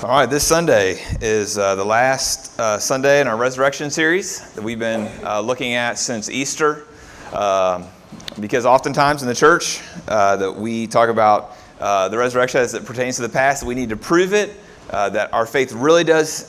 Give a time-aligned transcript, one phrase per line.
[0.00, 4.62] All right, this Sunday is uh, the last uh, Sunday in our resurrection series that
[4.62, 6.86] we've been uh, looking at since Easter.
[7.32, 7.84] Um,
[8.38, 12.84] because oftentimes in the church uh, that we talk about uh, the resurrection as it
[12.84, 16.48] pertains to the past, we need to prove it, uh, that our faith really does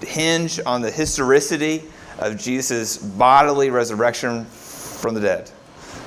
[0.00, 1.84] hinge on the historicity
[2.18, 5.50] of Jesus' bodily resurrection from the dead.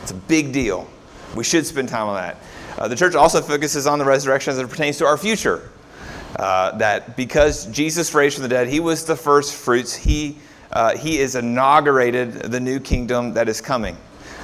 [0.01, 0.89] It's a big deal.
[1.35, 2.89] We should spend time on that.
[2.89, 5.69] the church also focuses on the resurrection as it pertains to our future
[6.35, 9.95] uh, that because Jesus raised from the dead, he was the first fruits.
[9.95, 10.37] He,
[10.71, 13.97] uh, he is inaugurated the new kingdom that is coming.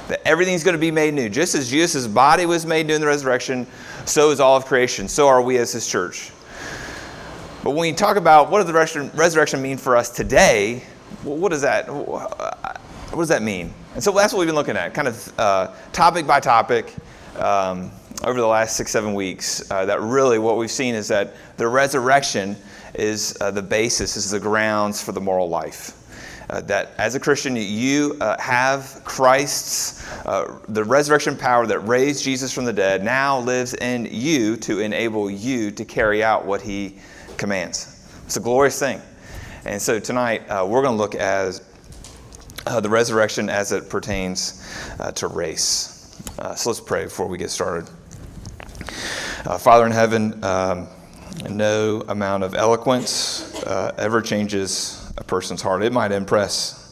[0.08, 1.28] That everything's going to be made new.
[1.28, 3.66] Just as Jesus' body was made new in the resurrection,
[4.04, 5.08] so is all of creation.
[5.08, 6.30] So are we as his church.
[7.64, 10.84] But when we talk about what does the resurrection mean for us today,
[11.24, 13.74] what does that, what does that mean?
[13.94, 16.94] And so that's what we've been looking at, kind of uh, topic by topic.
[17.36, 17.90] Um,
[18.24, 21.68] over the last six, seven weeks uh, that really what we've seen is that the
[21.68, 22.56] resurrection
[22.94, 25.92] is uh, the basis, is the grounds for the moral life.
[26.48, 32.22] Uh, that as a Christian, you uh, have Christ's, uh, the resurrection power that raised
[32.22, 36.62] Jesus from the dead now lives in you to enable you to carry out what
[36.62, 36.98] he
[37.36, 38.08] commands.
[38.24, 39.02] It's a glorious thing.
[39.64, 41.60] And so tonight, uh, we're going to look at
[42.80, 44.64] the resurrection as it pertains
[45.14, 46.16] to race.
[46.54, 47.88] so let's pray before we get started.
[49.44, 50.88] Uh, Father in heaven, um,
[51.50, 55.82] no amount of eloquence uh, ever changes a person's heart.
[55.82, 56.82] It might impress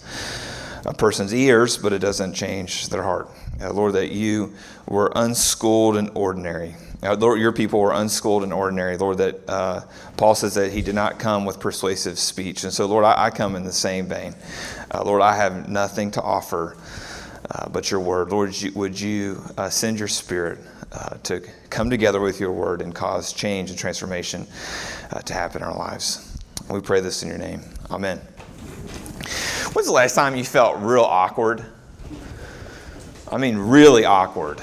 [0.87, 3.28] a person's ears, but it doesn't change their heart.
[3.61, 4.55] Uh, Lord, that you
[4.87, 6.75] were unschooled and ordinary.
[7.03, 8.97] Uh, Lord, your people were unschooled and ordinary.
[8.97, 9.83] Lord, that uh,
[10.17, 12.65] Paul says that he did not come with persuasive speech.
[12.65, 14.34] And so, Lord, I, I come in the same vein.
[14.92, 16.77] Uh, Lord, I have nothing to offer
[17.50, 18.31] uh, but your word.
[18.31, 20.59] Lord, would you, you send your spirit?
[20.95, 24.47] uh, to come together with your word and cause change and transformation
[25.11, 26.39] uh, to happen in our lives.
[26.70, 27.62] We pray this in your name.
[27.91, 28.19] Amen.
[29.72, 31.65] When's the last time you felt real awkward?
[33.31, 34.61] I mean, really awkward.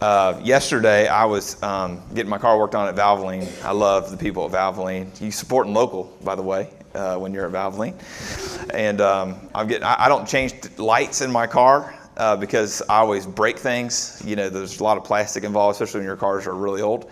[0.00, 3.48] Uh, yesterday, I was um, getting my car worked on at Valvoline.
[3.64, 5.20] I love the people at Valvoline.
[5.20, 7.94] You supporting local, by the way, uh, when you're at Valvoline.
[8.72, 12.98] And um, I'm getting, I, I don't change lights in my car uh, because I
[12.98, 14.22] always break things.
[14.24, 17.10] You know, there's a lot of plastic involved, especially when your cars are really old.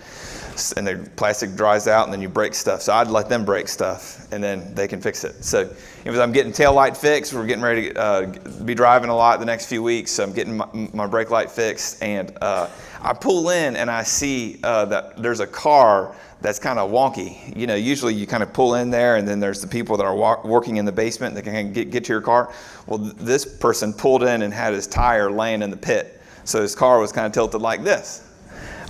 [0.76, 2.82] And the plastic dries out, and then you break stuff.
[2.82, 5.42] So I'd let them break stuff, and then they can fix it.
[5.42, 5.72] So
[6.04, 8.26] as I'm getting tail light fixed, we're getting ready to uh,
[8.64, 10.10] be driving a lot the next few weeks.
[10.10, 12.68] So I'm getting my, my brake light fixed, and uh,
[13.00, 17.56] I pull in and I see uh, that there's a car that's kind of wonky.
[17.56, 20.04] You know, usually you kind of pull in there, and then there's the people that
[20.04, 22.52] are walk, working in the basement that can get, get to your car.
[22.86, 26.20] Well, th- this person pulled in and had his tire laying in the pit.
[26.44, 28.24] So his car was kind of tilted like this.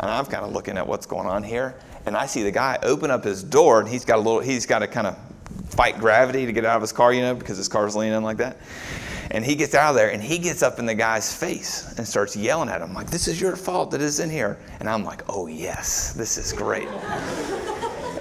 [0.01, 1.75] And I'm kind of looking at what's going on here.
[2.07, 4.67] And I see the guy open up his door, and he's got a little, he's
[4.67, 5.19] got to kind of
[5.71, 8.23] fight gravity to get out of his car, you know, because his car's leaning in
[8.23, 8.59] like that.
[9.31, 12.07] And he gets out of there and he gets up in the guy's face and
[12.07, 14.59] starts yelling at him, like, This is your fault that it's in here.
[14.81, 16.89] And I'm like, Oh, yes, this is great.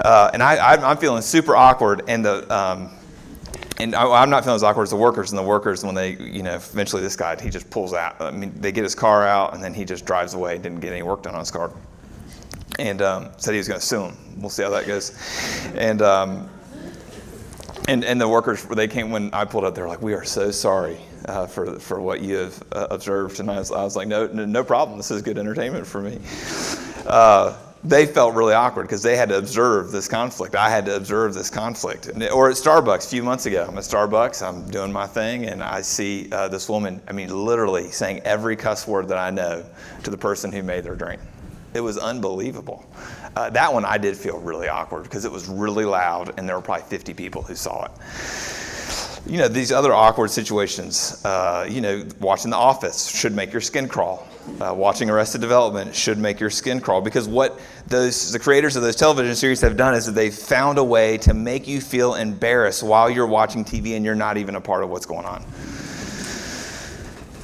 [0.02, 2.04] uh, and I, am feeling super awkward.
[2.08, 2.92] And the, um,
[3.80, 5.32] and I, am not feeling as awkward as the workers.
[5.32, 8.20] And the workers, when they, you know, eventually this guy, he just pulls out.
[8.20, 10.92] I mean, they get his car out and then he just drives away, didn't get
[10.92, 11.72] any work done on his car.
[12.80, 14.18] And um, said he was going to sue him.
[14.38, 15.18] We'll see how that goes.
[15.76, 16.50] And, um,
[17.88, 20.26] and, and the workers, they came when I pulled up, they were like, We are
[20.26, 23.40] so sorry uh, for, for what you have uh, observed.
[23.40, 24.98] And I was, I was like, no, no problem.
[24.98, 26.20] This is good entertainment for me.
[27.06, 30.56] Uh, they felt really awkward because they had to observe this conflict.
[30.56, 32.10] I had to observe this conflict.
[32.34, 35.64] Or at Starbucks a few months ago, I'm at Starbucks, I'm doing my thing, and
[35.64, 39.64] I see uh, this woman, I mean, literally saying every cuss word that I know
[40.04, 41.22] to the person who made their drink.
[41.78, 42.84] It was unbelievable.
[43.36, 46.56] Uh, that one I did feel really awkward because it was really loud and there
[46.56, 47.92] were probably 50 people who saw it.
[49.28, 53.62] You know, these other awkward situations, uh, you know, watching The Office should make your
[53.62, 54.28] skin crawl.
[54.60, 58.82] Uh, watching Arrested Development should make your skin crawl because what those the creators of
[58.82, 62.16] those television series have done is that they've found a way to make you feel
[62.16, 65.46] embarrassed while you're watching TV and you're not even a part of what's going on.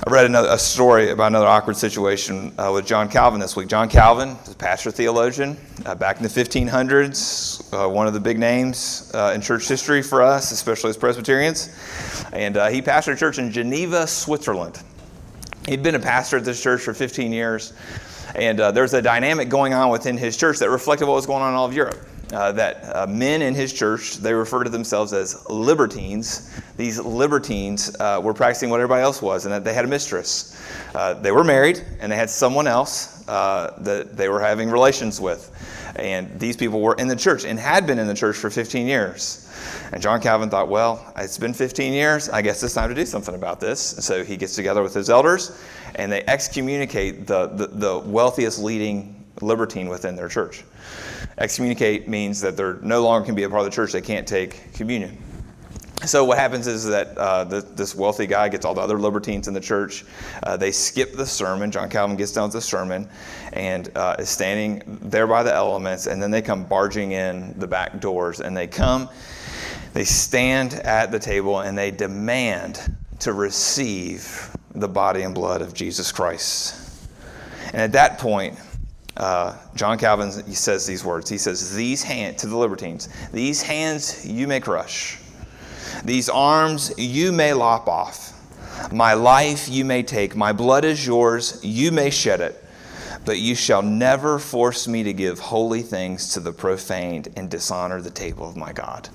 [0.05, 3.69] I read another, a story about another awkward situation uh, with John Calvin this week.
[3.69, 5.55] John Calvin the pastor theologian
[5.85, 10.01] uh, back in the 1500s, uh, one of the big names uh, in church history
[10.01, 11.73] for us, especially as Presbyterians.
[12.33, 14.83] And uh, he pastored a church in Geneva, Switzerland.
[15.69, 17.71] He'd been a pastor at this church for 15 years.
[18.35, 21.44] And uh, was a dynamic going on within his church that reflected what was going
[21.44, 24.69] on in all of Europe uh, that uh, men in his church, they refer to
[24.69, 26.59] themselves as libertines.
[26.75, 30.59] These libertines uh, were practicing what everybody else was, and that they had a mistress.
[30.95, 35.21] Uh, they were married, and they had someone else uh, that they were having relations
[35.21, 35.51] with.
[35.95, 38.88] And these people were in the church and had been in the church for 15
[38.88, 39.47] years.
[39.91, 42.29] And John Calvin thought, well, it's been 15 years.
[42.29, 43.79] I guess it's time to do something about this.
[43.79, 45.62] So he gets together with his elders
[45.95, 50.63] and they excommunicate the, the, the wealthiest leading libertine within their church.
[51.37, 54.27] Excommunicate means that they're no longer can be a part of the church, they can't
[54.27, 55.17] take communion.
[56.05, 59.47] So what happens is that uh, the, this wealthy guy gets all the other libertines
[59.47, 60.03] in the church.
[60.43, 61.71] Uh, they skip the sermon.
[61.71, 63.07] John Calvin gets down to the sermon
[63.53, 67.67] and uh, is standing there by the elements, and then they come barging in the
[67.67, 69.07] back doors, and they come,
[69.93, 72.81] they stand at the table, and they demand
[73.19, 76.75] to receive the body and blood of Jesus Christ.
[77.67, 78.59] And at that point,
[79.18, 81.30] uh, John Calvin he says these words.
[81.30, 85.19] He says, "These hands to the libertines, these hands you may crush."
[86.04, 88.33] These arms you may lop off.
[88.92, 90.36] My life you may take.
[90.36, 91.63] My blood is yours.
[91.63, 92.63] You may shed it.
[93.25, 98.01] But you shall never force me to give holy things to the profaned and dishonor
[98.01, 99.07] the table of my God.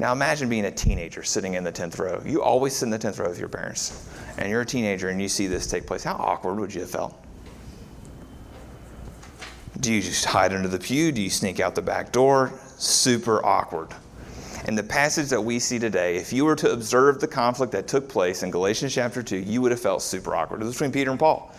[0.00, 2.20] Now imagine being a teenager sitting in the 10th row.
[2.24, 4.08] You always sit in the 10th row with your parents.
[4.38, 6.02] And you're a teenager and you see this take place.
[6.02, 7.14] How awkward would you have felt?
[9.80, 11.12] Do you just hide under the pew?
[11.12, 12.52] Do you sneak out the back door?
[12.76, 13.88] Super awkward.
[14.68, 17.88] In the passage that we see today, if you were to observe the conflict that
[17.88, 20.60] took place in Galatians chapter 2, you would have felt super awkward.
[20.60, 21.52] It was between Peter and Paul.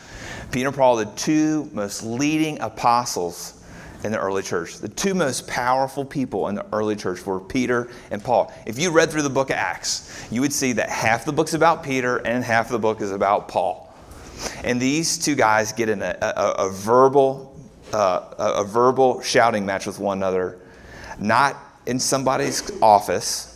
[0.51, 3.61] Peter and Paul, the two most leading apostles
[4.03, 4.77] in the early church.
[4.77, 8.53] The two most powerful people in the early church were Peter and Paul.
[8.65, 11.53] If you read through the book of Acts, you would see that half the book's
[11.53, 13.93] about Peter and half the book is about Paul.
[14.63, 17.52] And these two guys get in a, a, a verbal,
[17.93, 20.59] uh, a, a verbal shouting match with one another,
[21.19, 23.49] not in somebody's office.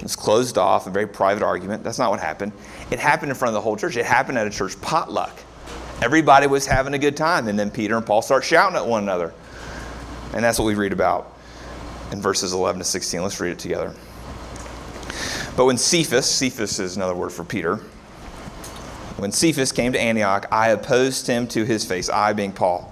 [0.00, 1.84] It's closed off, a very private argument.
[1.84, 2.52] That's not what happened.
[2.90, 3.96] It happened in front of the whole church.
[3.96, 5.38] It happened at a church potluck.
[6.02, 9.04] Everybody was having a good time, and then Peter and Paul start shouting at one
[9.04, 9.32] another.
[10.34, 11.36] And that's what we read about
[12.10, 13.22] in verses 11 to 16.
[13.22, 13.94] Let's read it together.
[15.56, 17.76] But when Cephas, Cephas is another word for Peter,
[19.18, 22.91] when Cephas came to Antioch, I opposed him to his face, I being Paul.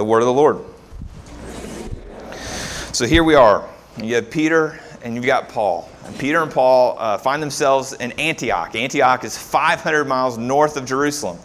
[0.00, 0.64] the word of the Lord.
[2.94, 3.68] So here we are.
[4.02, 5.90] You have Peter and you've got Paul.
[6.06, 8.74] And Peter and Paul uh, find themselves in Antioch.
[8.74, 11.38] Antioch is 500 miles north of Jerusalem.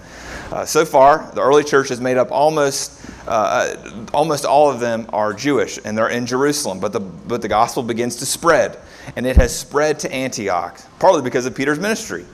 [0.53, 4.79] Uh, so far, the early church has made up almost uh, uh, almost all of
[4.79, 6.79] them are Jewish and they're in Jerusalem.
[6.79, 8.77] But the but the gospel begins to spread,
[9.17, 12.25] and it has spread to Antioch, partly because of Peter's ministry.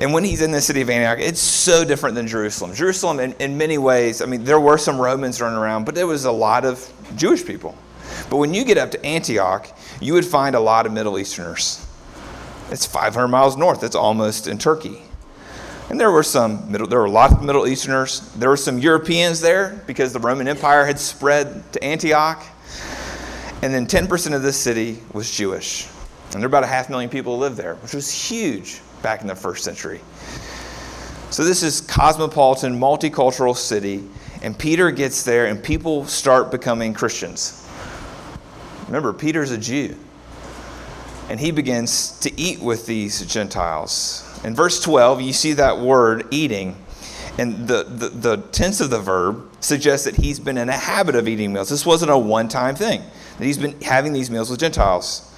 [0.00, 2.72] And when he's in the city of Antioch, it's so different than Jerusalem.
[2.72, 6.06] Jerusalem, in, in many ways, I mean, there were some Romans running around, but there
[6.06, 7.76] was a lot of Jewish people.
[8.30, 9.68] But when you get up to Antioch,
[10.00, 11.86] you would find a lot of Middle Easterners.
[12.70, 13.84] It's 500 miles north.
[13.84, 15.02] It's almost in Turkey.
[15.90, 18.20] And there were some middle, there were a lot of Middle Easterners.
[18.36, 22.42] There were some Europeans there because the Roman Empire had spread to Antioch.
[23.60, 25.88] And then 10% of this city was Jewish.
[26.32, 29.20] And there were about a half million people who lived there, which was huge back
[29.22, 30.00] in the first century.
[31.30, 34.04] So this is cosmopolitan, multicultural city,
[34.42, 37.66] and Peter gets there and people start becoming Christians.
[38.86, 39.96] Remember, Peter's a Jew.
[41.28, 44.26] And he begins to eat with these Gentiles.
[44.42, 46.76] In verse 12, you see that word eating.
[47.38, 51.14] And the, the, the tense of the verb suggests that he's been in a habit
[51.14, 51.68] of eating meals.
[51.68, 53.02] This wasn't a one time thing,
[53.38, 55.32] that he's been having these meals with Gentiles.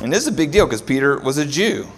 [0.00, 1.88] And this is a big deal because Peter was a Jew.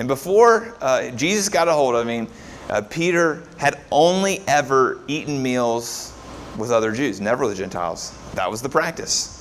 [0.00, 2.26] And before uh, Jesus got a hold of him,
[2.70, 6.14] uh, Peter had only ever eaten meals
[6.56, 8.16] with other Jews, never with Gentiles.
[8.32, 9.36] That was the practice.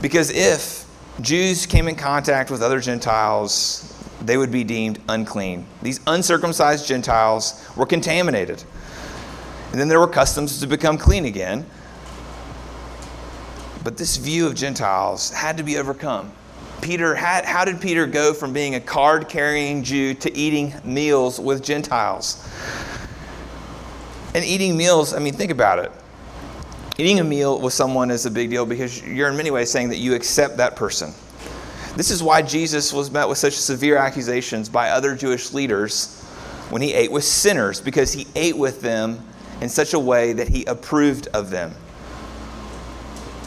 [0.00, 0.88] Because if
[1.20, 5.66] Jews came in contact with other Gentiles, they would be deemed unclean.
[5.82, 8.62] These uncircumcised Gentiles were contaminated.
[9.72, 11.66] And then there were customs to become clean again.
[13.82, 16.30] But this view of Gentiles had to be overcome.
[16.82, 21.40] Peter had, how did Peter go from being a card carrying Jew to eating meals
[21.40, 22.46] with Gentiles?
[24.34, 25.92] And eating meals, I mean, think about it.
[26.98, 29.88] Eating a meal with someone is a big deal because you're in many ways saying
[29.90, 31.14] that you accept that person.
[31.96, 36.20] This is why Jesus was met with such severe accusations by other Jewish leaders
[36.70, 39.20] when he ate with sinners, because he ate with them
[39.60, 41.74] in such a way that he approved of them.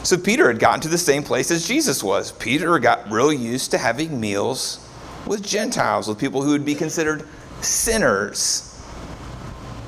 [0.06, 2.30] So Peter had gotten to the same place as Jesus was.
[2.30, 4.88] Peter got real used to having meals
[5.26, 7.26] with Gentiles, with people who would be considered
[7.60, 8.80] sinners,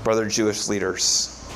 [0.02, 1.48] brother Jewish leaders.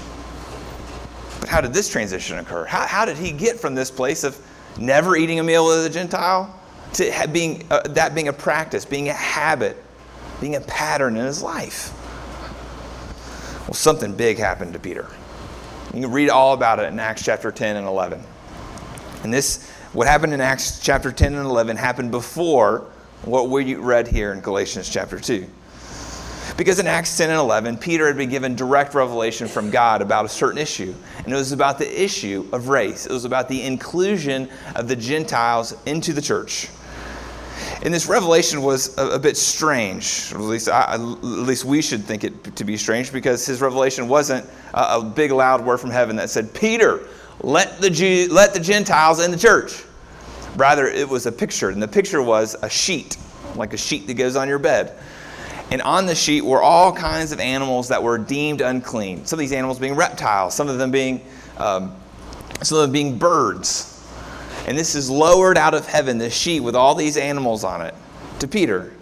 [1.40, 2.64] But how did this transition occur?
[2.64, 4.40] How, how did he get from this place of
[4.78, 6.56] never eating a meal with a Gentile
[6.92, 9.76] to being, uh, that being a practice, being a habit,
[10.40, 11.92] being a pattern in his life?
[13.66, 15.08] Well, something big happened to Peter.
[15.92, 18.22] You can read all about it in Acts chapter 10 and 11.
[19.22, 22.86] And this, what happened in Acts chapter 10 and 11, happened before
[23.24, 25.46] what we read here in Galatians chapter 2.
[26.56, 30.24] Because in Acts 10 and 11, Peter had been given direct revelation from God about
[30.24, 30.94] a certain issue.
[31.18, 34.96] And it was about the issue of race, it was about the inclusion of the
[34.96, 36.68] Gentiles into the church.
[37.82, 40.32] And this revelation was a, a bit strange.
[40.32, 44.08] At least, I, at least we should think it to be strange because his revelation
[44.08, 47.06] wasn't a, a big, loud word from heaven that said, Peter,
[47.40, 49.84] let the, Jew, let the Gentiles in the church.
[50.56, 53.16] Rather, it was a picture, and the picture was a sheet,
[53.56, 54.98] like a sheet that goes on your bed.
[55.70, 59.24] And on the sheet were all kinds of animals that were deemed unclean.
[59.24, 61.22] Some of these animals being reptiles, some of them being,
[61.56, 61.96] um,
[62.62, 63.88] some of them being birds.
[64.66, 67.94] And this is lowered out of heaven, this sheet with all these animals on it,
[68.40, 68.92] to Peter.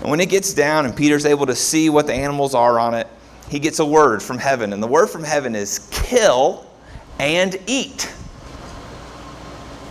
[0.00, 2.94] And when it gets down and Peter's able to see what the animals are on
[2.94, 3.06] it,
[3.48, 4.72] he gets a word from heaven.
[4.72, 6.66] And the word from heaven is kill
[7.22, 8.12] and eat.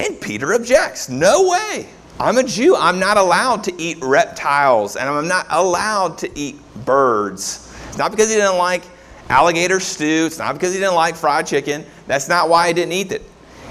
[0.01, 1.07] And Peter objects.
[1.07, 1.87] No way.
[2.19, 2.75] I'm a Jew.
[2.75, 7.73] I'm not allowed to eat reptiles and I'm not allowed to eat birds.
[7.87, 8.83] It's not because he didn't like
[9.29, 10.25] alligator stew.
[10.25, 11.85] It's not because he didn't like fried chicken.
[12.05, 13.23] That's not why he didn't eat it.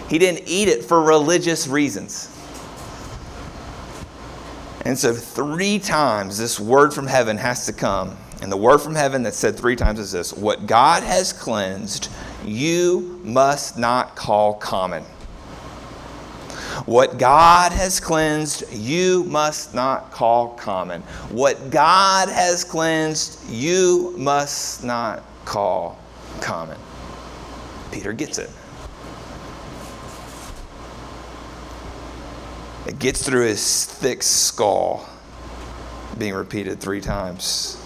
[0.09, 2.35] He didn't eat it for religious reasons.
[4.87, 8.17] And so, three times this word from heaven has to come.
[8.43, 12.09] And the word from heaven that's said three times is this What God has cleansed,
[12.45, 15.05] you must not call common.
[16.87, 21.03] What God has cleansed, you must not call common.
[21.31, 25.99] What God has cleansed, you must not call
[26.41, 26.79] common.
[27.91, 28.51] Peter gets it.
[32.87, 35.09] It gets through his thick skull,
[36.19, 37.80] being repeated three times.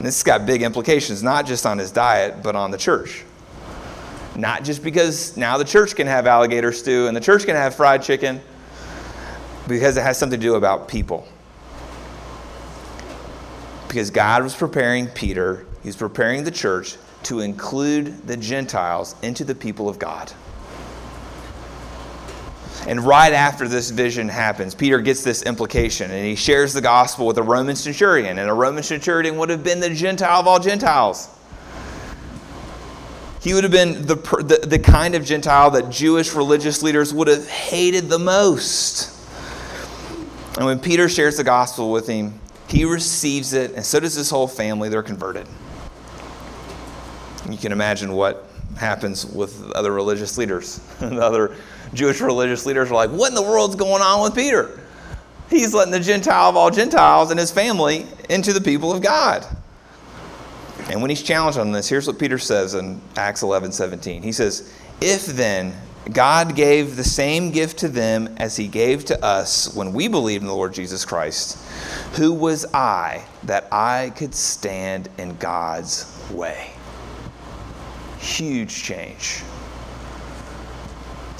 [0.00, 3.22] And this has got big implications, not just on his diet, but on the church.
[4.34, 7.74] Not just because now the church can have alligator stew and the church can have
[7.74, 8.40] fried chicken,
[9.68, 11.28] because it has something to do about people.
[13.88, 19.44] Because God was preparing Peter, he was preparing the church to include the Gentiles into
[19.44, 20.32] the people of God.
[22.86, 27.26] And right after this vision happens, Peter gets this implication and he shares the gospel
[27.26, 28.38] with a Roman centurion.
[28.38, 31.28] And a Roman centurion would have been the Gentile of all Gentiles.
[33.42, 37.28] He would have been the, the, the kind of Gentile that Jewish religious leaders would
[37.28, 39.16] have hated the most.
[40.56, 44.30] And when Peter shares the gospel with him, he receives it, and so does his
[44.30, 44.88] whole family.
[44.88, 45.46] They're converted.
[47.48, 48.46] You can imagine what
[48.76, 50.78] happens with other religious leaders.
[51.00, 51.56] the other
[51.94, 54.80] Jewish religious leaders are like, What in the world's going on with Peter?
[55.48, 59.44] He's letting the Gentile of all Gentiles and his family into the people of God.
[60.88, 64.22] And when he's challenged on this, here's what Peter says in Acts 11 17.
[64.22, 65.74] He says, If then
[66.12, 70.42] God gave the same gift to them as he gave to us when we believed
[70.42, 71.58] in the Lord Jesus Christ,
[72.14, 76.70] who was I that I could stand in God's way?
[78.18, 79.42] Huge change.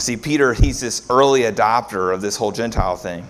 [0.01, 3.27] See, Peter, he's this early adopter of this whole Gentile thing.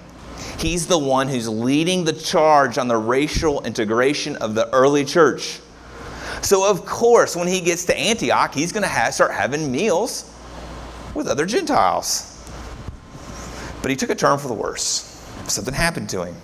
[0.56, 5.58] He's the one who's leading the charge on the racial integration of the early church.
[6.42, 10.32] So, of course, when he gets to Antioch, he's going to start having meals
[11.12, 12.48] with other Gentiles.
[13.82, 15.26] But he took a turn for the worse.
[15.48, 16.36] Something happened to him.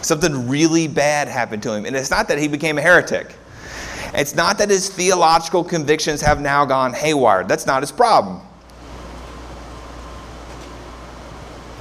[0.00, 1.86] Something really bad happened to him.
[1.86, 3.34] And it's not that he became a heretic.
[4.14, 7.42] It's not that his theological convictions have now gone haywire.
[7.42, 8.42] That's not his problem.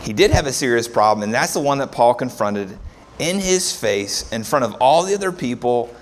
[0.01, 2.77] He did have a serious problem, and that's the one that Paul confronted
[3.20, 5.96] in his face in front of all the other people,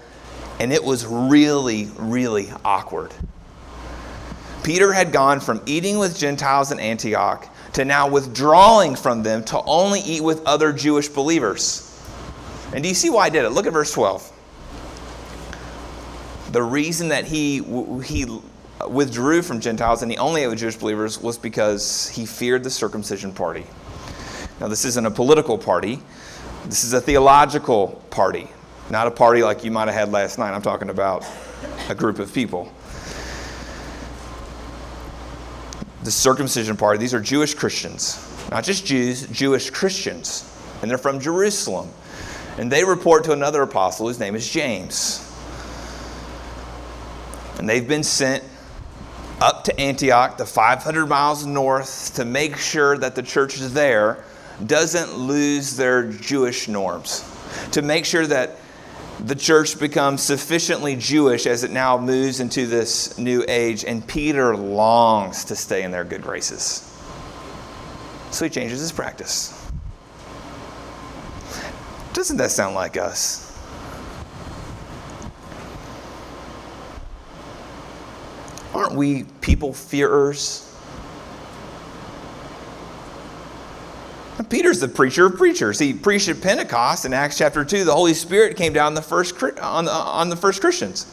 [0.60, 3.14] and it was really, really awkward.
[4.64, 9.62] Peter had gone from eating with Gentiles in Antioch to now withdrawing from them to
[9.64, 11.86] only eat with other Jewish believers.
[12.74, 13.50] And do you see why I did it?
[13.50, 14.32] Look at verse 12.
[16.52, 17.64] The reason that he,
[18.04, 18.42] he
[18.88, 22.70] withdrew from Gentiles and he only ate with Jewish believers was because he feared the
[22.70, 23.66] circumcision party.
[24.60, 26.02] Now, this isn't a political party,
[26.66, 28.48] this is a theological party,
[28.90, 30.54] not a party like you might have had last night.
[30.54, 31.26] I'm talking about
[31.88, 32.72] a group of people.
[36.04, 40.46] The circumcision party, these are Jewish Christians, not just Jews, Jewish Christians.
[40.82, 41.90] And they're from Jerusalem.
[42.58, 45.26] And they report to another apostle whose name is James.
[47.58, 48.44] And they've been sent
[49.42, 54.24] up to Antioch, the 500 miles north, to make sure that the church is there
[54.66, 57.24] doesn't lose their Jewish norms,
[57.72, 58.58] to make sure that
[59.26, 64.56] the church becomes sufficiently Jewish as it now moves into this new age, and Peter
[64.56, 66.86] longs to stay in their good graces.
[68.32, 69.56] So he changes his practice.
[72.14, 73.46] Doesn't that sound like us?
[78.74, 80.69] Aren't we people fearers?
[84.50, 85.78] Peter's the preacher of preachers.
[85.78, 87.84] He preached at Pentecost in Acts chapter 2.
[87.84, 91.06] The Holy Spirit came down the first, on, the, on the first Christians.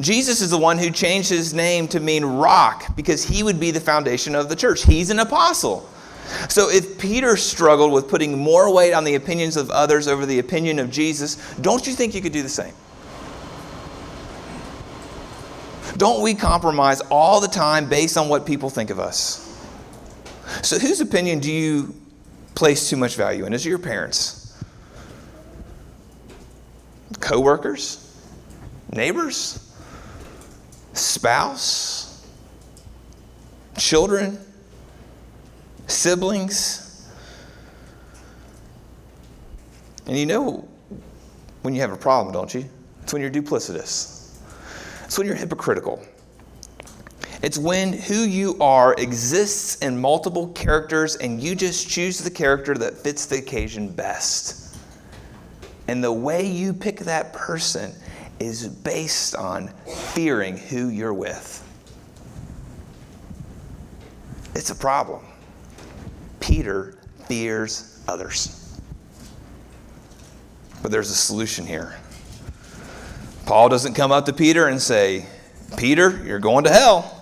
[0.00, 3.70] Jesus is the one who changed his name to mean rock because he would be
[3.70, 4.84] the foundation of the church.
[4.84, 5.88] He's an apostle.
[6.48, 10.38] So if Peter struggled with putting more weight on the opinions of others over the
[10.38, 12.74] opinion of Jesus, don't you think you could do the same?
[15.96, 19.44] Don't we compromise all the time based on what people think of us?
[20.62, 21.94] So, whose opinion do you
[22.58, 23.52] place too much value in?
[23.52, 24.60] Is your parents?
[27.20, 28.20] Co-workers?
[28.92, 29.72] Neighbors?
[30.92, 32.26] Spouse?
[33.76, 34.40] Children?
[35.86, 37.08] Siblings?
[40.08, 40.68] And you know
[41.62, 42.64] when you have a problem, don't you?
[43.04, 44.36] It's when you're duplicitous.
[45.04, 46.02] It's when you're hypocritical.
[47.42, 52.74] It's when who you are exists in multiple characters and you just choose the character
[52.74, 54.76] that fits the occasion best.
[55.86, 57.94] And the way you pick that person
[58.40, 59.68] is based on
[60.14, 61.64] fearing who you're with.
[64.54, 65.24] It's a problem.
[66.40, 66.98] Peter
[67.28, 68.80] fears others.
[70.82, 71.94] But there's a solution here.
[73.46, 75.26] Paul doesn't come up to Peter and say,
[75.76, 77.17] Peter, you're going to hell.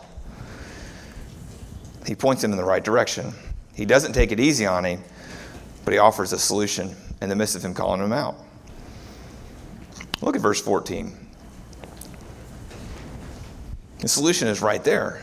[2.06, 3.32] He points him in the right direction.
[3.74, 5.02] He doesn't take it easy on him,
[5.84, 8.36] but he offers a solution in the midst of him calling him out.
[10.22, 11.14] Look at verse 14.
[13.98, 15.22] The solution is right there.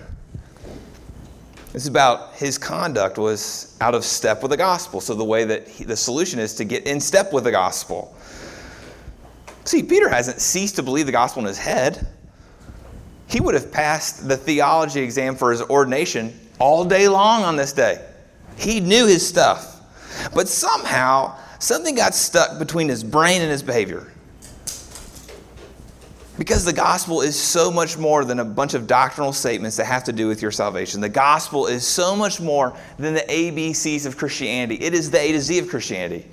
[1.74, 5.02] It's about his conduct was out of step with the gospel.
[5.02, 8.16] So the way that he, the solution is to get in step with the gospel.
[9.66, 12.06] See, Peter hasn't ceased to believe the gospel in his head.
[13.28, 17.74] He would have passed the theology exam for his ordination all day long on this
[17.74, 18.02] day.
[18.58, 19.82] He knew his stuff.
[20.34, 24.10] But somehow, something got stuck between his brain and his behavior.
[26.38, 30.06] Because the gospel is so much more than a bunch of doctrinal statements that have
[30.06, 31.02] to do with your salvation.
[31.02, 34.82] The gospel is so much more than the ABCs of Christianity.
[34.82, 36.26] It is the A to Z of Christianity.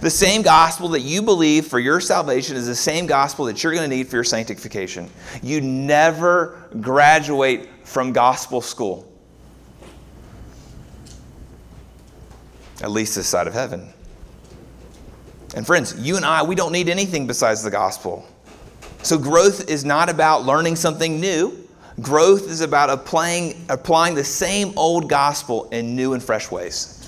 [0.00, 3.74] The same gospel that you believe for your salvation is the same gospel that you're
[3.74, 5.10] going to need for your sanctification.
[5.42, 9.10] You never graduate from gospel school,
[12.82, 13.92] at least this side of heaven.
[15.54, 18.26] And friends, you and I, we don't need anything besides the gospel.
[19.02, 21.68] So growth is not about learning something new.
[22.00, 27.03] Growth is about applying, applying the same old gospel in new and fresh ways.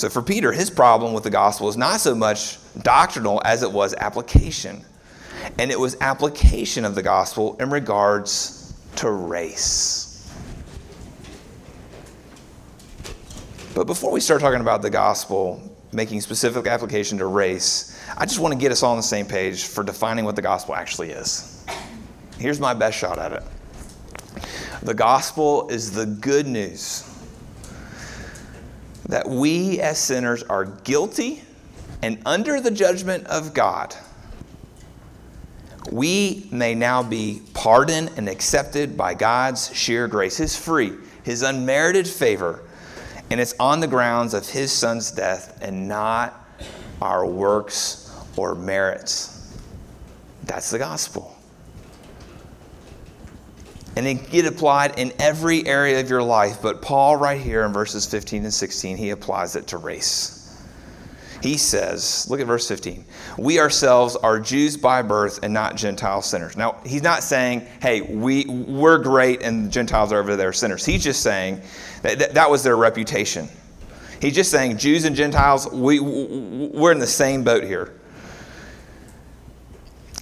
[0.00, 3.70] So for Peter, his problem with the gospel is not so much doctrinal as it
[3.70, 4.82] was application.
[5.58, 10.26] And it was application of the gospel in regards to race.
[13.74, 18.40] But before we start talking about the gospel, making specific application to race, I just
[18.40, 21.10] want to get us all on the same page for defining what the gospel actually
[21.10, 21.62] is.
[22.38, 23.42] Here's my best shot at it
[24.82, 27.09] the gospel is the good news
[29.10, 31.42] that we as sinners are guilty
[32.02, 33.94] and under the judgment of God,
[35.90, 40.92] we may now be pardoned and accepted by God's sheer grace, His free,
[41.24, 42.62] His unmerited favor.
[43.30, 46.34] And it's on the grounds of his son's death and not
[47.00, 49.56] our works or merits.
[50.42, 51.36] That's the gospel.
[54.00, 56.62] And it get applied in every area of your life.
[56.62, 60.58] But Paul, right here in verses 15 and 16, he applies it to race.
[61.42, 63.04] He says, look at verse 15.
[63.36, 66.56] We ourselves are Jews by birth and not Gentile sinners.
[66.56, 70.86] Now, he's not saying, hey, we, we're great and Gentiles are over there sinners.
[70.86, 71.60] He's just saying
[72.00, 73.50] that, that, that was their reputation.
[74.18, 77.99] He's just saying Jews and Gentiles, we, we're in the same boat here.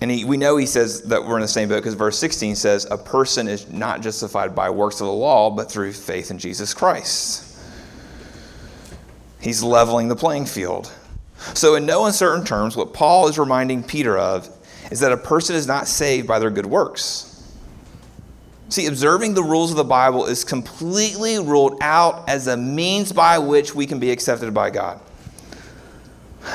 [0.01, 2.55] And he, we know he says that we're in the same boat because verse 16
[2.55, 6.39] says, A person is not justified by works of the law, but through faith in
[6.39, 7.45] Jesus Christ.
[9.41, 10.93] He's leveling the playing field.
[11.55, 14.49] So, in no uncertain terms, what Paul is reminding Peter of
[14.91, 17.29] is that a person is not saved by their good works.
[18.71, 23.39] See, observing the rules of the Bible is completely ruled out as a means by
[23.39, 25.01] which we can be accepted by God.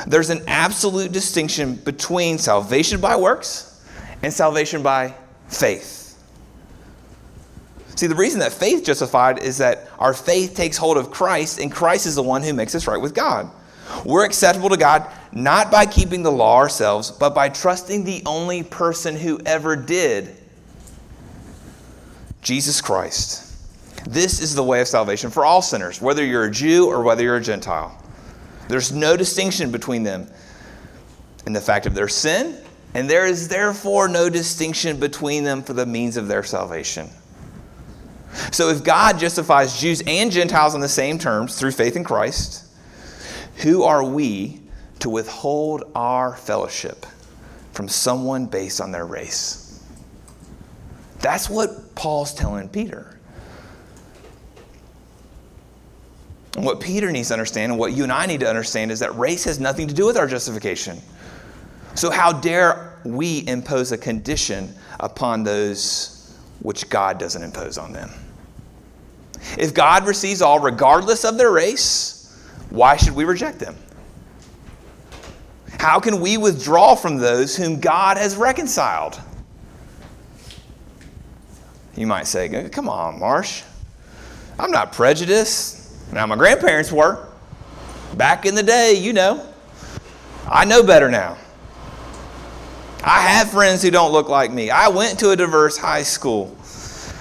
[0.06, 3.84] There's an absolute distinction between salvation by works
[4.22, 5.14] and salvation by
[5.48, 6.02] faith.
[7.96, 11.70] See, the reason that faith justified is that our faith takes hold of Christ, and
[11.70, 13.50] Christ is the one who makes us right with God.
[14.04, 18.62] We're acceptable to God not by keeping the law ourselves, but by trusting the only
[18.62, 20.36] person who ever did
[22.42, 23.42] Jesus Christ.
[24.08, 27.22] This is the way of salvation for all sinners, whether you're a Jew or whether
[27.22, 28.00] you're a Gentile.
[28.68, 30.28] There's no distinction between them
[31.46, 32.58] in the fact of their sin,
[32.94, 37.10] and there is therefore no distinction between them for the means of their salvation.
[38.50, 42.64] So if God justifies Jews and Gentiles on the same terms through faith in Christ,
[43.56, 44.60] who are we
[45.00, 47.06] to withhold our fellowship
[47.72, 49.84] from someone based on their race?
[51.20, 53.13] That's what Paul's telling Peter.
[56.56, 59.00] And what Peter needs to understand, and what you and I need to understand, is
[59.00, 61.00] that race has nothing to do with our justification.
[61.94, 68.10] So, how dare we impose a condition upon those which God doesn't impose on them?
[69.58, 72.40] If God receives all regardless of their race,
[72.70, 73.76] why should we reject them?
[75.78, 79.20] How can we withdraw from those whom God has reconciled?
[81.96, 83.62] You might say, Come on, Marsh.
[84.58, 85.73] I'm not prejudiced.
[86.14, 87.26] Now, my grandparents were.
[88.16, 89.44] Back in the day, you know.
[90.48, 91.36] I know better now.
[93.02, 94.70] I have friends who don't look like me.
[94.70, 96.56] I went to a diverse high school.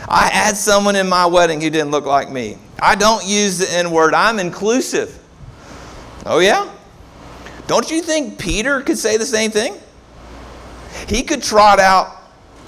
[0.08, 2.60] I had someone in my wedding who didn't look like me.
[2.80, 4.14] I don't use the N word.
[4.14, 5.18] I'm inclusive.
[6.28, 6.72] Oh, yeah?
[7.66, 9.76] Don't you think Peter could say the same thing?
[11.08, 12.10] He could trot out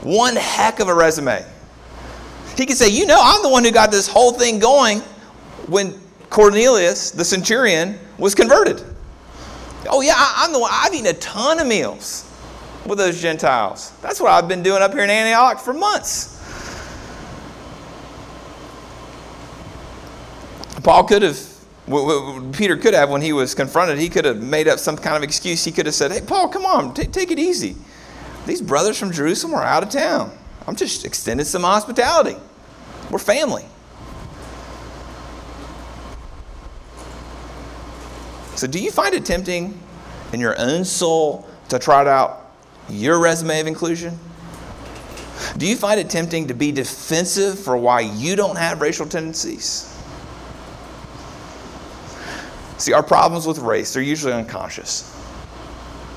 [0.02, 1.46] one heck of a resume.
[2.58, 5.02] He could say, You know, I'm the one who got this whole thing going
[5.68, 8.84] when Cornelius, the centurion, was converted.
[9.88, 10.72] Oh, yeah, I'm the one.
[10.74, 12.32] I've eaten a ton of meals
[12.86, 13.92] with those Gentiles.
[14.02, 16.34] That's what I've been doing up here in Antioch for months.
[20.84, 21.40] Paul could have,
[22.54, 25.24] Peter could have, when he was confronted, he could have made up some kind of
[25.24, 25.64] excuse.
[25.64, 27.76] He could have said, Hey, Paul, come on, t- take it easy.
[28.46, 30.32] These brothers from Jerusalem are out of town.
[30.68, 32.38] I'm just extending some hospitality.
[33.10, 33.66] We're family.
[38.56, 39.78] So, do you find it tempting
[40.34, 42.56] in your own soul to trot out
[42.90, 44.18] your resume of inclusion?
[45.58, 49.92] Do you find it tempting to be defensive for why you don't have racial tendencies?
[52.78, 55.12] See, our problems with race, they're usually unconscious.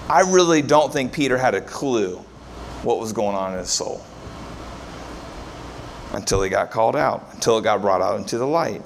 [0.09, 2.17] I really don't think Peter had a clue
[2.83, 4.05] what was going on in his soul
[6.13, 8.83] until he got called out, until it got brought out into the light.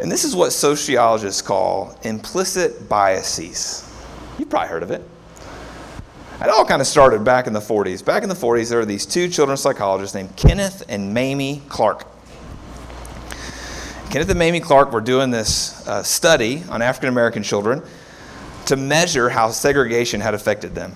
[0.00, 3.88] And this is what sociologists call implicit biases.
[4.38, 5.02] You've probably heard of it.
[6.40, 8.04] It all kind of started back in the 40s.
[8.04, 12.06] Back in the 40s, there were these two children's psychologists named Kenneth and Mamie Clark.
[14.10, 17.82] Kenneth and Mamie Clark were doing this uh, study on African American children
[18.66, 20.94] to measure how segregation had affected them.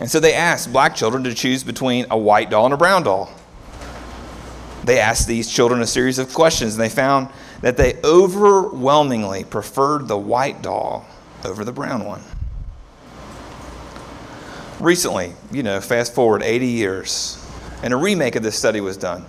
[0.00, 3.02] And so they asked black children to choose between a white doll and a brown
[3.02, 3.30] doll.
[4.84, 7.28] They asked these children a series of questions, and they found
[7.60, 11.06] that they overwhelmingly preferred the white doll
[11.44, 12.22] over the brown one.
[14.80, 17.46] Recently, you know, fast forward 80 years,
[17.82, 19.24] and a remake of this study was done.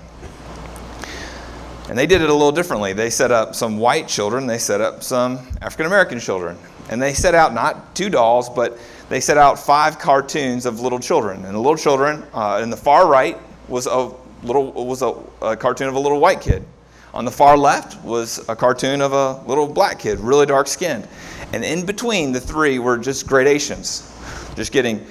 [1.89, 2.93] And they did it a little differently.
[2.93, 6.57] They set up some white children, they set up some African American children.
[6.89, 8.77] And they set out not two dolls, but
[9.09, 11.43] they set out five cartoons of little children.
[11.45, 14.11] And the little children uh, in the far right was a
[14.43, 16.65] little was a, a cartoon of a little white kid.
[17.13, 21.07] On the far left was a cartoon of a little black kid, really dark skinned.
[21.51, 24.17] And in between the three were just gradations,
[24.55, 25.05] just getting,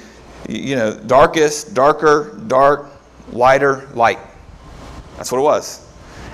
[0.49, 2.91] you know, darkest, darker, dark,
[3.33, 4.19] lighter, light.
[5.17, 5.87] That's what it was.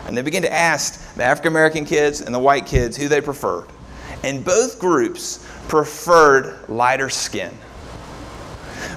[0.07, 3.21] And they began to ask the African American kids and the white kids who they
[3.21, 3.67] preferred.
[4.23, 7.53] And both groups preferred lighter skin.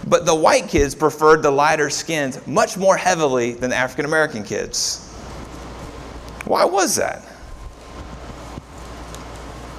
[0.07, 4.43] But the white kids preferred the lighter skins much more heavily than the African American
[4.43, 5.08] kids.
[6.49, 7.23] Why was that?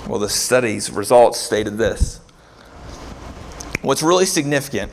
[0.07, 2.21] Well, the study's results stated this.
[3.83, 4.93] What's really significant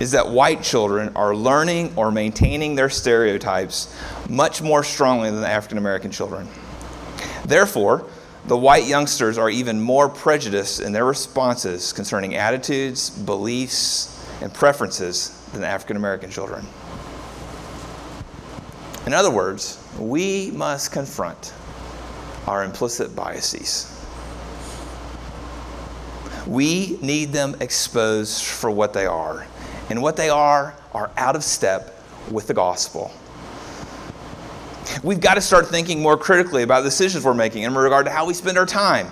[0.00, 3.94] is that white children are learning or maintaining their stereotypes
[4.30, 6.48] much more strongly than African American children.
[7.44, 8.06] Therefore,
[8.46, 15.46] the white youngsters are even more prejudiced in their responses concerning attitudes, beliefs, and preferences
[15.52, 16.66] than African American children.
[19.04, 21.52] In other words, we must confront
[22.46, 23.88] our implicit biases.
[26.46, 29.46] We need them exposed for what they are.
[29.90, 33.12] And what they are are out of step with the gospel.
[35.02, 38.12] We've got to start thinking more critically about the decisions we're making in regard to
[38.12, 39.10] how we spend our time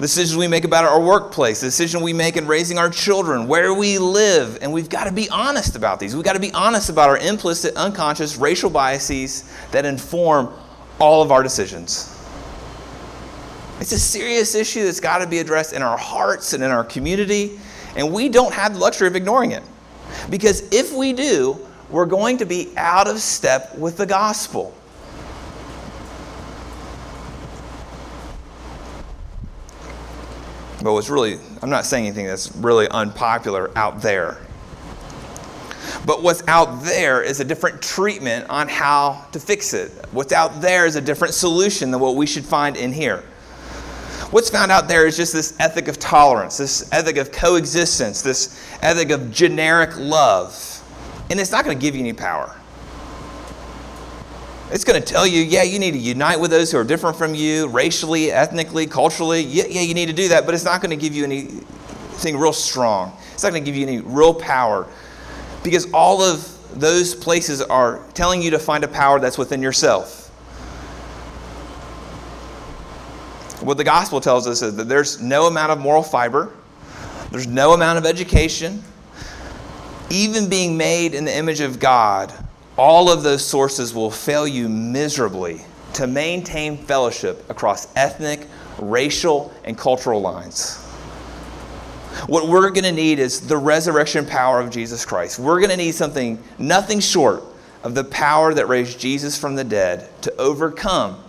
[0.00, 3.72] decisions we make about our workplace, the decision we make in raising our children, where
[3.72, 6.14] we live, and we've got to be honest about these.
[6.14, 10.52] We've got to be honest about our implicit, unconscious racial biases that inform
[10.98, 12.12] all of our decisions.
[13.80, 16.84] It's a serious issue that's got to be addressed in our hearts and in our
[16.84, 17.58] community,
[17.94, 19.62] and we don't have the luxury of ignoring it.
[20.30, 21.58] Because if we do,
[21.90, 24.74] we're going to be out of step with the gospel.
[30.86, 34.38] But what's really, I'm not saying anything that's really unpopular out there.
[36.06, 39.90] But what's out there is a different treatment on how to fix it.
[40.12, 43.24] What's out there is a different solution than what we should find in here.
[44.30, 48.64] What's found out there is just this ethic of tolerance, this ethic of coexistence, this
[48.80, 50.54] ethic of generic love.
[51.30, 52.55] And it's not going to give you any power.
[54.68, 57.16] It's going to tell you, yeah, you need to unite with those who are different
[57.16, 59.40] from you, racially, ethnically, culturally.
[59.42, 62.36] Yeah, yeah, you need to do that, but it's not going to give you anything
[62.36, 63.16] real strong.
[63.32, 64.88] It's not going to give you any real power
[65.62, 70.24] because all of those places are telling you to find a power that's within yourself.
[73.62, 76.52] What the gospel tells us is that there's no amount of moral fiber,
[77.30, 78.82] there's no amount of education,
[80.10, 82.32] even being made in the image of God
[82.76, 85.62] all of those sources will fail you miserably
[85.94, 88.46] to maintain fellowship across ethnic,
[88.78, 90.82] racial, and cultural lines.
[92.26, 95.38] What we're going to need is the resurrection power of Jesus Christ.
[95.38, 97.44] We're going to need something, nothing short
[97.82, 101.22] of the power that raised Jesus from the dead to overcome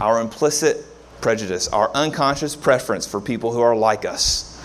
[0.00, 0.84] our implicit
[1.20, 4.62] prejudice, our unconscious preference for people who are like us,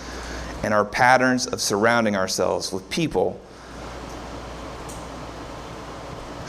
[0.62, 3.40] and our patterns of surrounding ourselves with people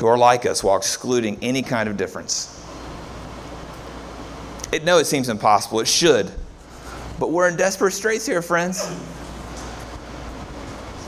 [0.04, 2.62] who are like us while excluding any kind of difference.
[4.74, 5.80] It, no, it seems impossible.
[5.80, 6.30] It should.
[7.18, 8.86] But we're in desperate straits here, friends.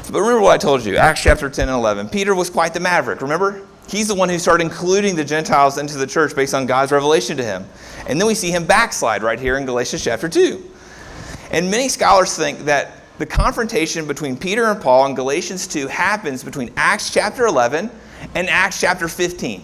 [0.10, 2.08] But remember what I told you Acts chapter 10 and 11.
[2.08, 3.68] Peter was quite the maverick, remember?
[3.90, 7.36] He's the one who started including the Gentiles into the church based on God's revelation
[7.36, 7.66] to him.
[8.08, 10.72] And then we see him backslide right here in Galatians chapter 2.
[11.52, 16.46] And many scholars think that the confrontation between Peter and Paul in Galatians 2 happens
[16.46, 17.92] between Acts chapter 11
[18.36, 19.64] and Acts chapter 15.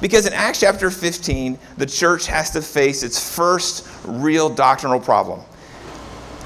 [0.00, 5.40] Because in Acts chapter 15, the church has to face its first real doctrinal problem.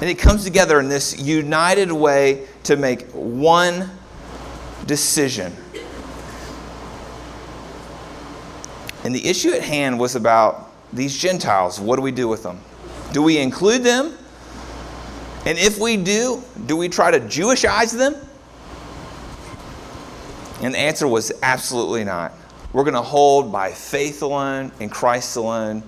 [0.01, 3.89] And it comes together in this united way to make one
[4.85, 5.55] decision.
[9.03, 11.79] And the issue at hand was about these Gentiles.
[11.79, 12.59] What do we do with them?
[13.13, 14.17] Do we include them?
[15.45, 18.15] And if we do, do we try to Jewishize them?
[20.61, 22.33] And the answer was absolutely not.
[22.73, 25.81] We're going to hold by faith alone and Christ alone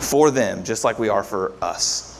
[0.00, 2.12] for them, just like we are for us.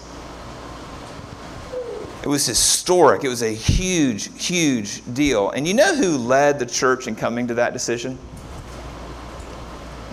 [2.23, 3.23] It was historic.
[3.23, 5.51] It was a huge, huge deal.
[5.51, 8.19] And you know who led the church in coming to that decision?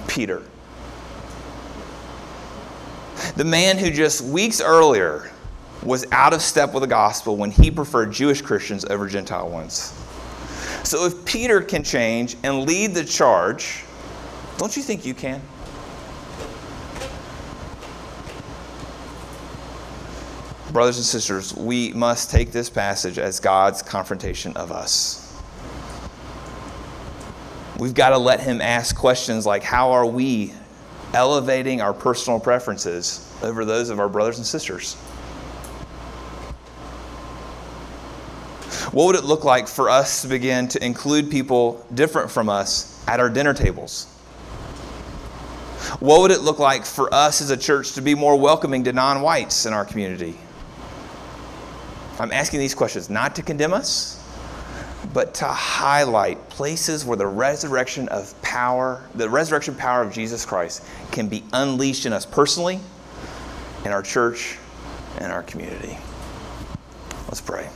[0.07, 0.43] Peter.
[3.35, 5.31] The man who just weeks earlier
[5.81, 9.99] was out of step with the gospel when he preferred Jewish Christians over Gentile ones.
[10.83, 13.83] So if Peter can change and lead the charge,
[14.57, 15.41] don't you think you can?
[20.71, 25.19] Brothers and sisters, we must take this passage as God's confrontation of us.
[27.77, 30.53] we've got to let Him ask questions like how are we
[31.13, 34.97] elevating our personal preferences over those of our brothers and sisters?
[38.93, 43.03] What would it look like for us to begin to include people different from us
[43.07, 44.05] at our dinner tables?
[45.99, 48.93] What would it look like for us as a church to be more welcoming to
[48.93, 50.37] non whites in our community?
[52.19, 54.23] I'm asking these questions not to condemn us,
[55.11, 60.85] but to highlight places where the resurrection of power, the resurrection power of Jesus Christ,
[61.11, 62.79] can be unleashed in us personally,
[63.85, 64.59] in our church,
[65.17, 65.97] and our community.
[67.27, 67.67] Let's pray.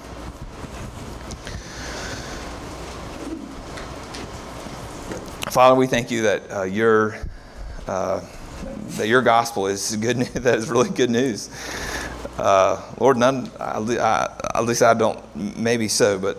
[5.58, 7.18] Father, we thank you that uh, your
[7.88, 8.24] uh,
[8.90, 10.18] that your gospel is good.
[10.18, 11.50] News, that is really good news.
[12.38, 13.50] Uh, Lord, none.
[13.60, 15.20] I, at least I don't.
[15.58, 16.38] Maybe so, but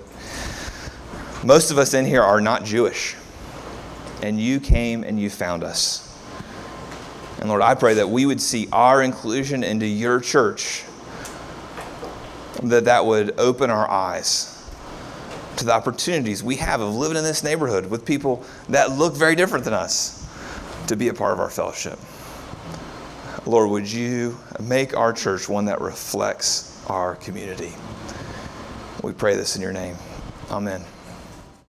[1.42, 3.16] most of us in here are not Jewish,
[4.22, 6.16] and you came and you found us.
[7.40, 10.84] And Lord, I pray that we would see our inclusion into your church,
[12.62, 14.57] that that would open our eyes
[15.58, 19.34] to the opportunities we have of living in this neighborhood with people that look very
[19.34, 20.26] different than us
[20.86, 21.98] to be a part of our fellowship.
[23.44, 27.72] Lord, would you make our church one that reflects our community?
[29.02, 29.96] We pray this in your name.
[30.50, 30.82] Amen.